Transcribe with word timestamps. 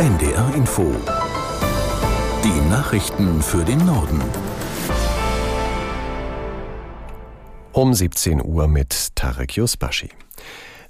NDR 0.00 0.54
Info. 0.54 0.94
Die 2.42 2.70
Nachrichten 2.70 3.42
für 3.42 3.62
den 3.62 3.84
Norden. 3.84 4.18
Um 7.72 7.92
17 7.92 8.42
Uhr 8.42 8.66
mit 8.66 9.14
Tarek 9.14 9.58
Yusbashi. 9.58 10.08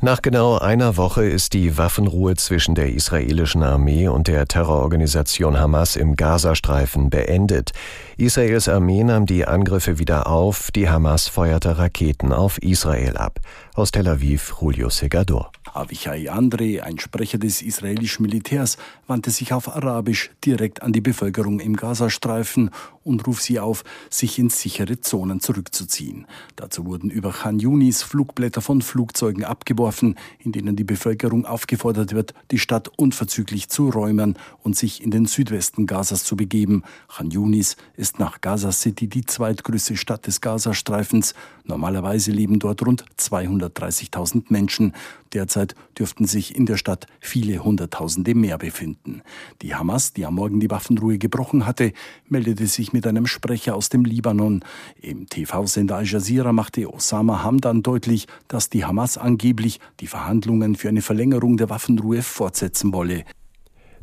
Nach 0.00 0.22
genau 0.22 0.58
einer 0.58 0.96
Woche 0.96 1.24
ist 1.24 1.54
die 1.54 1.76
Waffenruhe 1.76 2.36
zwischen 2.36 2.76
der 2.76 2.94
israelischen 2.94 3.64
Armee 3.64 4.06
und 4.06 4.28
der 4.28 4.46
Terrororganisation 4.46 5.58
Hamas 5.58 5.96
im 5.96 6.14
Gazastreifen 6.14 7.10
beendet. 7.10 7.72
Israels 8.16 8.68
Armee 8.68 9.02
nahm 9.02 9.26
die 9.26 9.44
Angriffe 9.44 9.98
wieder 9.98 10.28
auf, 10.28 10.70
die 10.70 10.88
Hamas 10.88 11.26
feuerte 11.26 11.78
Raketen 11.78 12.32
auf 12.32 12.62
Israel 12.62 13.16
ab. 13.16 13.40
Aus 13.74 13.90
Tel 13.90 14.06
Aviv, 14.06 14.54
Julio 14.60 14.88
Segador. 14.88 15.50
Avichai 15.74 16.30
Andre, 16.30 16.82
ein 16.82 16.98
Sprecher 16.98 17.38
des 17.38 17.62
israelischen 17.62 18.24
Militärs, 18.24 18.76
wandte 19.06 19.30
sich 19.30 19.52
auf 19.52 19.68
Arabisch 19.68 20.30
direkt 20.44 20.82
an 20.82 20.92
die 20.92 21.00
Bevölkerung 21.00 21.60
im 21.60 21.76
Gazastreifen 21.76 22.70
und 23.02 23.26
ruft 23.26 23.42
sie 23.42 23.58
auf, 23.58 23.84
sich 24.10 24.38
in 24.38 24.50
sichere 24.50 25.00
Zonen 25.00 25.40
zurückzuziehen. 25.40 26.26
Dazu 26.56 26.84
wurden 26.86 27.10
über 27.10 27.32
Khan 27.32 27.58
Yunis 27.58 28.02
Flugblätter 28.02 28.60
von 28.60 28.82
Flugzeugen 28.82 29.44
abgeworfen, 29.44 30.16
in 30.38 30.52
denen 30.52 30.76
die 30.76 30.84
Bevölkerung 30.84 31.46
aufgefordert 31.46 32.14
wird, 32.14 32.34
die 32.50 32.58
Stadt 32.58 32.88
unverzüglich 32.98 33.68
zu 33.68 33.88
räumen 33.88 34.38
und 34.62 34.76
sich 34.76 35.02
in 35.02 35.10
den 35.10 35.26
Südwesten 35.26 35.86
Gazas 35.86 36.24
zu 36.24 36.36
begeben. 36.36 36.82
Khan 37.08 37.30
Yunis 37.30 37.76
ist 37.96 38.18
nach 38.18 38.40
Gaza 38.40 38.72
City 38.72 39.08
die 39.08 39.24
zweitgrößte 39.24 39.96
Stadt 39.96 40.26
des 40.26 40.40
Gazastreifens. 40.40 41.34
Normalerweise 41.64 42.32
leben 42.32 42.58
dort 42.58 42.84
rund 42.84 43.04
230.000 43.18 44.44
Menschen. 44.48 44.92
Derzeit 45.32 45.76
dürften 45.96 46.26
sich 46.26 46.56
in 46.56 46.66
der 46.66 46.76
Stadt 46.76 47.06
viele 47.20 47.62
Hunderttausende 47.62 48.34
mehr 48.34 48.58
befinden. 48.58 49.22
Die 49.62 49.74
Hamas, 49.74 50.12
die 50.12 50.26
am 50.26 50.34
Morgen 50.34 50.58
die 50.58 50.70
Waffenruhe 50.70 51.18
gebrochen 51.18 51.66
hatte, 51.66 51.92
meldete 52.28 52.66
sich 52.66 52.89
mit 52.92 53.06
einem 53.06 53.26
Sprecher 53.26 53.74
aus 53.76 53.88
dem 53.88 54.04
Libanon. 54.04 54.64
Im 55.00 55.28
TV-Sender 55.28 55.96
Al 55.96 56.06
Jazeera 56.06 56.52
machte 56.52 56.92
Osama 56.92 57.42
Hamdan 57.42 57.82
deutlich, 57.82 58.26
dass 58.48 58.70
die 58.70 58.84
Hamas 58.84 59.18
angeblich 59.18 59.80
die 60.00 60.06
Verhandlungen 60.06 60.74
für 60.74 60.88
eine 60.88 61.02
Verlängerung 61.02 61.56
der 61.56 61.70
Waffenruhe 61.70 62.22
fortsetzen 62.22 62.92
wolle. 62.92 63.24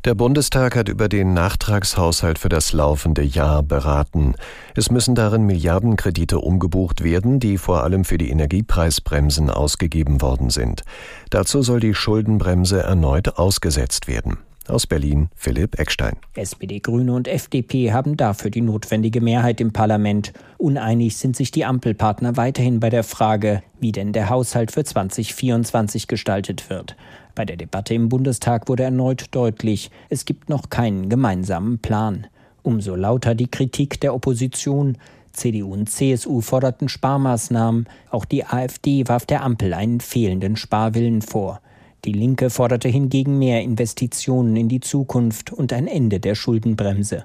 Der 0.04 0.14
Bundestag 0.14 0.76
hat 0.76 0.88
über 0.88 1.08
den 1.08 1.34
Nachtragshaushalt 1.34 2.38
für 2.38 2.48
das 2.48 2.72
laufende 2.72 3.22
Jahr 3.22 3.64
beraten. 3.64 4.36
Es 4.76 4.90
müssen 4.90 5.16
darin 5.16 5.42
Milliardenkredite 5.42 6.38
umgebucht 6.38 7.02
werden, 7.02 7.40
die 7.40 7.58
vor 7.58 7.82
allem 7.82 8.04
für 8.04 8.16
die 8.16 8.30
Energiepreisbremsen 8.30 9.50
ausgegeben 9.50 10.22
worden 10.22 10.50
sind. 10.50 10.84
Dazu 11.30 11.62
soll 11.62 11.80
die 11.80 11.94
Schuldenbremse 11.94 12.80
erneut 12.80 13.38
ausgesetzt 13.38 14.06
werden. 14.06 14.38
Aus 14.68 14.86
Berlin 14.86 15.30
Philipp 15.34 15.78
Eckstein. 15.78 16.16
SPD, 16.34 16.80
Grüne 16.80 17.14
und 17.14 17.26
FDP 17.26 17.92
haben 17.92 18.16
dafür 18.16 18.50
die 18.50 18.60
notwendige 18.60 19.20
Mehrheit 19.20 19.60
im 19.60 19.72
Parlament. 19.72 20.32
Uneinig 20.58 21.16
sind 21.16 21.36
sich 21.36 21.50
die 21.50 21.64
Ampelpartner 21.64 22.36
weiterhin 22.36 22.78
bei 22.78 22.90
der 22.90 23.04
Frage, 23.04 23.62
wie 23.80 23.92
denn 23.92 24.12
der 24.12 24.28
Haushalt 24.28 24.72
für 24.72 24.84
2024 24.84 26.06
gestaltet 26.06 26.68
wird. 26.68 26.96
Bei 27.34 27.44
der 27.44 27.56
Debatte 27.56 27.94
im 27.94 28.08
Bundestag 28.08 28.68
wurde 28.68 28.82
erneut 28.82 29.26
deutlich, 29.30 29.90
es 30.10 30.24
gibt 30.24 30.48
noch 30.48 30.68
keinen 30.70 31.08
gemeinsamen 31.08 31.78
Plan. 31.78 32.26
Umso 32.62 32.94
lauter 32.94 33.34
die 33.34 33.50
Kritik 33.50 34.00
der 34.00 34.14
Opposition. 34.14 34.98
CDU 35.32 35.72
und 35.72 35.88
CSU 35.88 36.40
forderten 36.40 36.88
Sparmaßnahmen, 36.88 37.86
auch 38.10 38.24
die 38.24 38.44
AfD 38.44 39.06
warf 39.06 39.24
der 39.24 39.44
Ampel 39.44 39.72
einen 39.72 40.00
fehlenden 40.00 40.56
Sparwillen 40.56 41.22
vor. 41.22 41.60
Die 42.04 42.12
Linke 42.12 42.50
forderte 42.50 42.88
hingegen 42.88 43.38
mehr 43.38 43.62
Investitionen 43.62 44.56
in 44.56 44.68
die 44.68 44.80
Zukunft 44.80 45.52
und 45.52 45.72
ein 45.72 45.86
Ende 45.86 46.20
der 46.20 46.34
Schuldenbremse. 46.34 47.24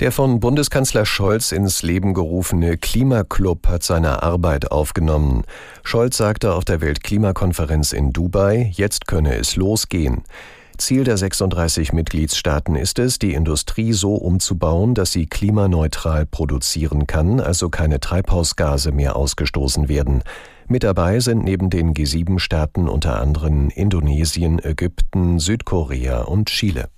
Der 0.00 0.12
von 0.12 0.40
Bundeskanzler 0.40 1.04
Scholz 1.04 1.52
ins 1.52 1.82
Leben 1.82 2.14
gerufene 2.14 2.78
Klimaclub 2.78 3.66
hat 3.66 3.82
seine 3.82 4.22
Arbeit 4.22 4.72
aufgenommen. 4.72 5.44
Scholz 5.82 6.16
sagte 6.16 6.54
auf 6.54 6.64
der 6.64 6.80
Weltklimakonferenz 6.80 7.92
in 7.92 8.12
Dubai, 8.12 8.72
jetzt 8.74 9.06
könne 9.06 9.36
es 9.36 9.56
losgehen. 9.56 10.24
Ziel 10.80 11.04
der 11.04 11.16
36 11.16 11.92
Mitgliedstaaten 11.92 12.74
ist 12.74 12.98
es, 12.98 13.18
die 13.18 13.34
Industrie 13.34 13.92
so 13.92 14.14
umzubauen, 14.14 14.94
dass 14.94 15.12
sie 15.12 15.26
klimaneutral 15.26 16.26
produzieren 16.26 17.06
kann, 17.06 17.38
also 17.38 17.68
keine 17.68 18.00
Treibhausgase 18.00 18.90
mehr 18.90 19.14
ausgestoßen 19.16 19.88
werden. 19.88 20.22
Mit 20.66 20.82
dabei 20.82 21.20
sind 21.20 21.44
neben 21.44 21.70
den 21.70 21.94
G7-Staaten 21.94 22.88
unter 22.88 23.20
anderem 23.20 23.68
Indonesien, 23.68 24.58
Ägypten, 24.58 25.38
Südkorea 25.38 26.22
und 26.22 26.48
Chile. 26.48 26.88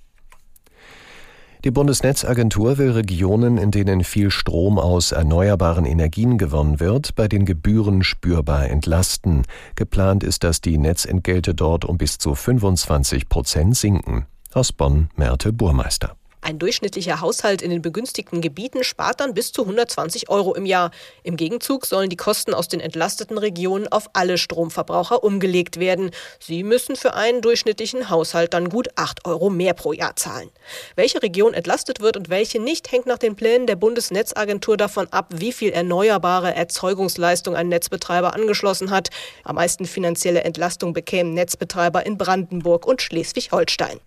Die 1.63 1.71
Bundesnetzagentur 1.71 2.77
will 2.77 2.91
Regionen, 2.91 3.57
in 3.57 3.71
denen 3.71 4.03
viel 4.03 4.31
Strom 4.31 4.77
aus 4.77 5.13
erneuerbaren 5.13 5.85
Energien 5.85 6.37
gewonnen 6.37 6.81
wird, 6.81 7.15
bei 7.15 7.29
den 7.29 7.45
Gebühren 7.45 8.03
spürbar 8.03 8.67
entlasten. 8.69 9.43
Geplant 9.75 10.25
ist, 10.25 10.43
dass 10.43 10.59
die 10.59 10.77
Netzentgelte 10.77 11.55
dort 11.55 11.85
um 11.85 11.97
bis 11.97 12.17
zu 12.17 12.35
25 12.35 13.29
Prozent 13.29 13.77
sinken. 13.77 14.25
Aus 14.53 14.73
Bonn 14.73 15.09
Merte 15.15 15.53
Burmeister. 15.53 16.17
Ein 16.43 16.59
durchschnittlicher 16.59 17.21
Haushalt 17.21 17.61
in 17.61 17.69
den 17.69 17.81
begünstigten 17.81 18.41
Gebieten 18.41 18.83
spart 18.83 19.21
dann 19.21 19.33
bis 19.33 19.53
zu 19.53 19.61
120 19.61 20.27
Euro 20.27 20.53
im 20.55 20.65
Jahr. 20.65 20.91
Im 21.23 21.37
Gegenzug 21.37 21.85
sollen 21.85 22.09
die 22.09 22.17
Kosten 22.17 22.53
aus 22.53 22.67
den 22.67 22.81
entlasteten 22.81 23.37
Regionen 23.37 23.87
auf 23.87 24.09
alle 24.11 24.37
Stromverbraucher 24.37 25.23
umgelegt 25.23 25.79
werden. 25.79 26.11
Sie 26.39 26.63
müssen 26.63 26.97
für 26.97 27.13
einen 27.13 27.41
durchschnittlichen 27.41 28.09
Haushalt 28.09 28.53
dann 28.53 28.67
gut 28.67 28.89
8 28.97 29.25
Euro 29.25 29.49
mehr 29.49 29.73
pro 29.73 29.93
Jahr 29.93 30.17
zahlen. 30.17 30.49
Welche 30.97 31.23
Region 31.23 31.53
entlastet 31.53 32.01
wird 32.01 32.17
und 32.17 32.29
welche 32.29 32.59
nicht, 32.59 32.91
hängt 32.91 33.05
nach 33.05 33.19
den 33.19 33.37
Plänen 33.37 33.65
der 33.65 33.77
Bundesnetzagentur 33.77 34.75
davon 34.75 35.07
ab, 35.11 35.29
wie 35.33 35.53
viel 35.53 35.71
erneuerbare 35.71 36.53
Erzeugungsleistung 36.53 37.55
ein 37.55 37.69
Netzbetreiber 37.69 38.33
angeschlossen 38.33 38.91
hat. 38.91 39.11
Am 39.45 39.55
meisten 39.55 39.85
finanzielle 39.85 40.43
Entlastung 40.43 40.91
bekämen 40.91 41.33
Netzbetreiber 41.33 42.05
in 42.05 42.17
Brandenburg 42.17 42.85
und 42.85 43.01
Schleswig-Holstein. 43.01 44.01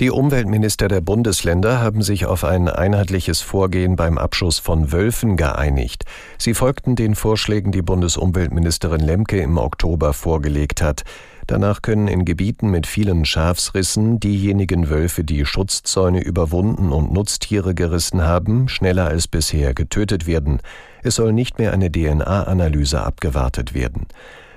Die 0.00 0.12
Umweltminister 0.12 0.86
der 0.86 1.00
Bundesländer 1.00 1.80
haben 1.80 2.02
sich 2.02 2.24
auf 2.24 2.44
ein 2.44 2.68
einheitliches 2.68 3.40
Vorgehen 3.40 3.96
beim 3.96 4.16
Abschuss 4.16 4.60
von 4.60 4.92
Wölfen 4.92 5.36
geeinigt. 5.36 6.04
Sie 6.38 6.54
folgten 6.54 6.94
den 6.94 7.16
Vorschlägen, 7.16 7.72
die 7.72 7.82
Bundesumweltministerin 7.82 9.00
Lemke 9.00 9.40
im 9.40 9.58
Oktober 9.58 10.12
vorgelegt 10.12 10.82
hat. 10.82 11.02
Danach 11.48 11.82
können 11.82 12.06
in 12.06 12.24
Gebieten 12.24 12.70
mit 12.70 12.86
vielen 12.86 13.24
Schafsrissen 13.24 14.20
diejenigen 14.20 14.88
Wölfe, 14.88 15.24
die 15.24 15.44
Schutzzäune 15.44 16.22
überwunden 16.22 16.92
und 16.92 17.12
Nutztiere 17.12 17.74
gerissen 17.74 18.22
haben, 18.22 18.68
schneller 18.68 19.08
als 19.08 19.26
bisher 19.26 19.74
getötet 19.74 20.28
werden. 20.28 20.60
Es 21.02 21.16
soll 21.16 21.32
nicht 21.32 21.58
mehr 21.58 21.72
eine 21.72 21.90
DNA-Analyse 21.90 23.02
abgewartet 23.02 23.74
werden. 23.74 24.06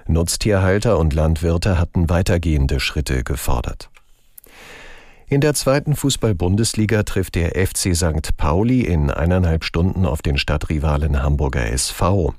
Nutztierhalter 0.05 0.99
und 0.99 1.15
Landwirte 1.15 1.79
hatten 1.79 2.09
weitergehende 2.09 2.79
Schritte 2.79 3.23
gefordert. 3.23 3.90
In 5.31 5.39
der 5.39 5.53
zweiten 5.53 5.95
Fußball-Bundesliga 5.95 7.03
trifft 7.03 7.35
der 7.35 7.51
FC 7.51 7.95
St. 7.95 8.35
Pauli 8.35 8.81
in 8.81 9.09
eineinhalb 9.09 9.63
Stunden 9.63 10.05
auf 10.05 10.21
den 10.21 10.37
Stadtrivalen 10.37 11.23
Hamburger 11.23 11.71
SV. 11.71 12.33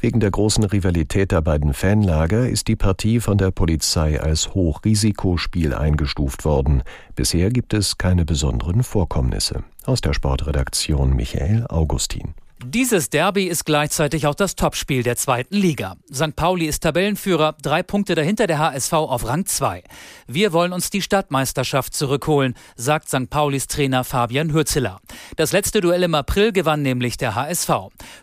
Wegen 0.00 0.20
der 0.20 0.30
großen 0.30 0.62
Rivalität 0.62 1.32
der 1.32 1.40
beiden 1.40 1.72
Fanlager 1.72 2.46
ist 2.46 2.68
die 2.68 2.76
Partie 2.76 3.20
von 3.20 3.38
der 3.38 3.50
Polizei 3.50 4.20
als 4.20 4.52
Hochrisikospiel 4.52 5.72
eingestuft 5.72 6.44
worden. 6.44 6.82
Bisher 7.16 7.48
gibt 7.48 7.72
es 7.72 7.96
keine 7.96 8.26
besonderen 8.26 8.82
Vorkommnisse. 8.82 9.64
Aus 9.86 10.02
der 10.02 10.12
Sportredaktion 10.12 11.16
Michael 11.16 11.64
Augustin. 11.70 12.34
Dieses 12.66 13.10
Derby 13.10 13.44
ist 13.44 13.66
gleichzeitig 13.66 14.26
auch 14.26 14.34
das 14.34 14.56
Topspiel 14.56 15.02
der 15.02 15.16
zweiten 15.16 15.54
Liga. 15.54 15.96
St. 16.10 16.34
Pauli 16.34 16.64
ist 16.64 16.82
Tabellenführer, 16.82 17.56
drei 17.60 17.82
Punkte 17.82 18.14
dahinter 18.14 18.46
der 18.46 18.58
HSV 18.58 18.92
auf 18.94 19.26
Rang 19.26 19.44
2. 19.44 19.84
Wir 20.28 20.54
wollen 20.54 20.72
uns 20.72 20.88
die 20.88 21.02
Stadtmeisterschaft 21.02 21.92
zurückholen, 21.92 22.54
sagt 22.74 23.08
St. 23.08 23.28
Paulis 23.28 23.66
Trainer 23.66 24.02
Fabian 24.02 24.54
Hürzeler. 24.54 25.00
Das 25.36 25.52
letzte 25.52 25.82
Duell 25.82 26.04
im 26.04 26.14
April 26.14 26.52
gewann 26.52 26.80
nämlich 26.80 27.18
der 27.18 27.34
HSV. 27.34 27.68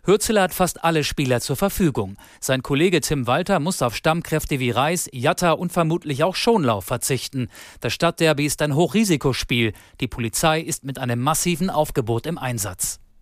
Hürzeler 0.05 0.41
hat 0.41 0.55
fast 0.55 0.83
alle 0.83 1.03
Spieler 1.03 1.39
zur 1.39 1.55
Verfügung. 1.55 2.17
Sein 2.39 2.63
Kollege 2.63 3.01
Tim 3.01 3.27
Walter 3.27 3.59
muss 3.59 3.83
auf 3.83 3.95
Stammkräfte 3.95 4.59
wie 4.59 4.71
Reis, 4.71 5.07
Jatta 5.13 5.51
und 5.51 5.71
vermutlich 5.71 6.23
auch 6.23 6.35
Schonlauf 6.35 6.85
verzichten. 6.85 7.49
Das 7.79 7.93
Stadtderby 7.93 8.47
ist 8.47 8.63
ein 8.63 8.73
Hochrisikospiel. 8.73 9.73
Die 9.99 10.07
Polizei 10.07 10.61
ist 10.61 10.83
mit 10.83 10.97
einem 10.97 11.19
massiven 11.19 11.69
Aufgebot 11.69 12.25
im 12.25 12.39
Einsatz. 12.39 13.01